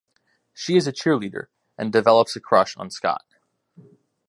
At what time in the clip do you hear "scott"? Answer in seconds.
2.89-3.23